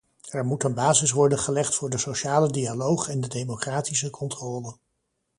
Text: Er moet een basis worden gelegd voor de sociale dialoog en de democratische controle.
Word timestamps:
Er 0.29 0.45
moet 0.45 0.63
een 0.63 0.73
basis 0.73 1.11
worden 1.11 1.39
gelegd 1.39 1.75
voor 1.75 1.89
de 1.89 1.97
sociale 1.97 2.49
dialoog 2.51 3.07
en 3.07 3.21
de 3.21 3.27
democratische 3.27 4.09
controle. 4.09 4.75